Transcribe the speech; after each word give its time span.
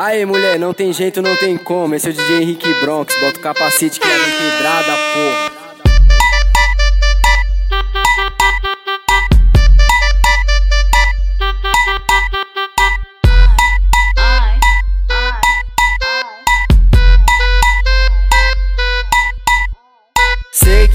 Aê 0.00 0.24
mulher, 0.24 0.60
não 0.60 0.72
tem 0.72 0.92
jeito, 0.92 1.20
não 1.20 1.34
tem 1.34 1.56
como. 1.56 1.92
Esse 1.92 2.06
é 2.06 2.10
o 2.10 2.14
DJ 2.14 2.42
Henrique 2.42 2.72
Bronx. 2.80 3.12
Bota 3.20 3.36
o 3.36 3.42
capacete 3.42 3.98
que 3.98 4.06
leva 4.06 4.24
pedrada, 4.26 4.92
porra. 5.12 5.57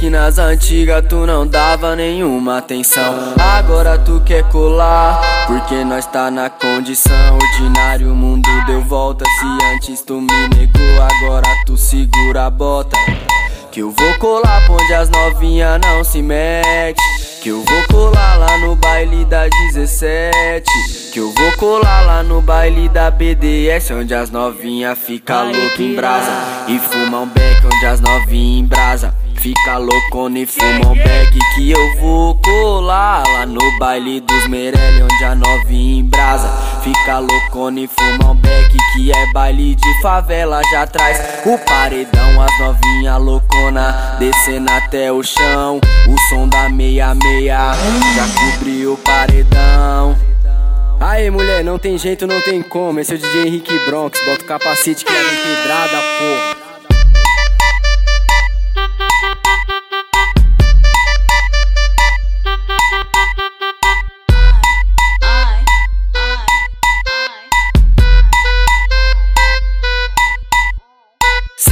Que 0.03 0.09
nas 0.09 0.37
antigas 0.37 1.01
tu 1.07 1.25
não 1.25 1.47
dava 1.47 1.95
nenhuma 1.95 2.57
atenção. 2.57 3.33
Agora 3.39 3.97
tu 3.97 4.21
quer 4.25 4.43
colar, 4.49 5.21
porque 5.47 5.85
nós 5.85 6.05
tá 6.05 6.29
na 6.29 6.49
condição. 6.49 7.37
Ordinário, 7.37 8.11
o 8.11 8.15
mundo 8.15 8.49
deu 8.65 8.81
volta. 8.81 9.23
Se 9.23 9.65
antes 9.73 10.01
tu 10.01 10.19
me 10.19 10.49
negou, 10.49 11.01
agora 11.01 11.47
tu 11.65 11.77
segura 11.77 12.47
a 12.47 12.49
bota. 12.49 12.97
Que 13.71 13.79
eu 13.79 13.91
vou 13.91 14.13
colar 14.19 14.69
onde 14.69 14.93
as 14.93 15.09
novinha 15.09 15.77
não 15.77 16.03
se 16.03 16.21
mete. 16.21 17.12
Que 17.43 17.49
eu 17.49 17.61
vou 17.61 17.83
colar 17.91 18.37
lá 18.37 18.57
no 18.59 18.73
baile 18.77 19.25
da 19.25 19.49
17. 19.49 20.63
Que 21.11 21.19
eu 21.19 21.29
vou 21.29 21.51
colar 21.57 22.05
lá 22.05 22.23
no 22.23 22.39
baile 22.39 22.87
da 22.87 23.11
BDS. 23.11 23.91
Onde 23.91 24.15
as 24.15 24.31
novinha 24.31 24.95
fica 24.95 25.43
louca 25.43 25.83
em 25.83 25.93
brasa. 25.93 26.31
E 26.69 26.79
fuma 26.79 27.19
um 27.19 27.27
beck 27.27 27.65
onde 27.65 27.85
as 27.85 27.99
novinha 27.99 28.61
em 28.61 28.65
brasa. 28.65 29.13
Fica 29.35 29.77
loucona 29.77 30.39
e 30.39 30.45
fuma 30.45 30.91
um 30.91 30.95
beck 30.95 31.37
que 31.53 31.69
eu 31.69 31.99
vou 31.99 32.39
colar 32.39 33.27
lá 33.27 33.45
no 33.45 33.77
baile 33.77 34.21
dos 34.21 34.47
Meirelli, 34.47 35.03
onde 35.03 35.23
a 35.25 35.35
novinha 35.35 35.99
em 35.99 36.05
brasa. 36.05 36.47
Fica 36.81 37.19
loucona 37.19 37.81
e 37.81 37.87
fuma 37.87 38.31
um 38.31 38.35
beck 38.35 38.71
que 38.93 39.11
é 39.11 39.33
baile 39.33 39.75
de 39.75 40.01
favela 40.01 40.61
já 40.71 40.87
traz 40.87 41.19
o 41.45 41.57
paredão, 41.57 42.41
as 42.41 42.59
novinha 42.59 43.17
loucona 43.17 43.42
descendo 44.23 44.71
até 44.71 45.11
o 45.11 45.21
chão. 45.21 45.81
O 46.07 46.15
som 46.29 46.47
da 46.47 46.69
meia 46.69 47.13
meia 47.13 47.73
já 48.15 48.55
cobriu 48.55 48.93
o 48.93 48.97
paredão. 48.97 50.15
Aê 50.99 51.29
mulher, 51.29 51.63
não 51.63 51.77
tem 51.77 51.97
jeito, 51.97 52.25
não 52.25 52.39
tem 52.41 52.61
como. 52.61 52.99
Esse 52.99 53.13
é 53.13 53.15
o 53.15 53.19
DJ 53.19 53.47
Henrique 53.47 53.77
Bronx. 53.85 54.17
Bota 54.25 54.43
o 54.43 54.45
capacete 54.45 55.03
que 55.03 55.11
leva 55.11 55.29
pedrada, 55.29 55.97
porra. 56.19 56.62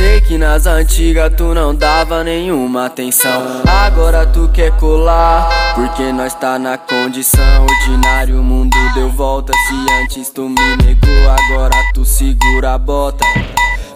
Sei 0.02 0.20
que 0.20 0.36
nas 0.36 0.66
antigas 0.66 1.32
tu 1.38 1.54
não 1.54 1.76
dava 1.76 2.24
nenhuma 2.24 2.88
atenção. 2.88 3.62
Agora 3.68 4.26
tu 4.26 4.50
quer 4.52 4.76
colar, 4.78 5.48
porque 5.76 6.12
nós 6.12 6.34
tá 6.34 6.58
na 6.58 6.76
condição. 6.76 7.62
Ordinário, 7.62 8.40
o 8.40 8.44
mundo 8.44 8.76
deu 8.96 9.10
volta. 9.10 9.54
Se 9.54 9.94
antes 10.02 10.32
tu 10.32 10.50
me 10.50 10.78
negou, 10.84 11.30
agora 11.30 11.76
tu 11.94 12.04
segura 12.04 12.74
a 12.74 12.78
bota. 12.80 13.24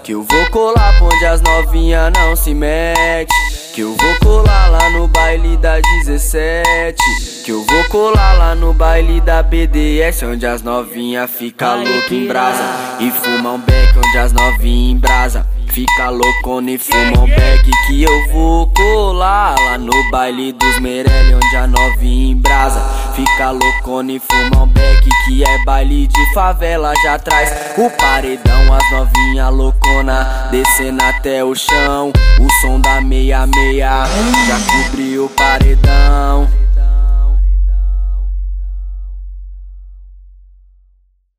Que 0.03 0.11
eu 0.11 0.21
vou 0.21 0.45
colar 0.51 0.93
onde 1.01 1.25
as 1.25 1.41
novinha 1.41 2.11
não 2.11 2.35
se 2.35 2.53
mete. 2.53 3.33
Que 3.75 3.81
eu 3.81 3.93
vou 3.93 4.15
colar 4.23 4.69
lá 4.69 4.89
no 4.91 5.05
baile 5.05 5.57
da 5.57 5.81
17. 5.81 6.95
Que 7.43 7.51
eu 7.51 7.61
vou 7.61 7.83
colar 7.89 8.37
lá 8.37 8.55
no 8.55 8.71
baile 8.71 9.19
da 9.19 9.43
BDS. 9.43 10.23
Onde 10.23 10.47
as 10.47 10.61
novinha 10.61 11.27
fica 11.27 11.75
louca 11.75 12.15
em 12.15 12.25
brasa. 12.25 12.63
E 13.01 13.11
fuma 13.11 13.51
um 13.51 13.59
beck 13.59 13.97
onde 13.97 14.17
as 14.17 14.31
novinha 14.31 14.93
em 14.93 14.97
brasa. 14.97 15.45
Fica 15.73 16.09
loucona 16.09 16.71
e 16.71 16.77
fuma 16.77 17.19
um 17.19 17.27
beck 17.27 17.69
que 17.85 18.01
eu 18.01 18.31
vou 18.31 18.71
colar 18.71 19.59
lá 19.59 19.77
no 19.77 20.09
baile 20.09 20.53
dos 20.53 20.79
Meirelli, 20.79 21.35
onde 21.35 21.55
a 21.57 21.67
novinha 21.67 22.31
em 22.31 22.37
brasa. 22.37 22.79
Fica 23.15 23.51
loucona 23.51 24.11
e 24.11 24.19
fuma 24.19 24.63
um 24.63 24.67
beck 24.67 25.09
que 25.25 25.41
é 25.41 25.63
baile 25.63 26.05
de 26.05 26.33
favela 26.33 26.93
já 27.01 27.17
traz 27.17 27.49
o 27.77 27.89
paredão, 27.91 28.73
as 28.73 28.91
novinha 28.91 29.47
loucona 29.47 30.49
descendo 30.51 31.01
até 31.01 31.41
o 31.41 31.55
chão. 31.55 32.11
O 32.39 32.61
som 32.61 32.79
da 32.81 32.99
meia 32.99 33.47
meia 33.47 34.05
já 34.47 34.59
cobriu 34.83 35.25
o 35.25 35.29
paredão. 35.29 36.64